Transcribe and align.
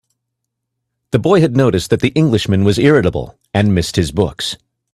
The 1.11 1.19
boy 1.19 1.41
had 1.41 1.55
noticed 1.55 1.91
that 1.91 1.99
the 1.99 2.09
Englishman 2.15 2.63
was 2.63 2.79
irritable, 2.79 3.37
and 3.53 3.75
missed 3.75 3.97
his 3.97 4.11
books. 4.11 4.57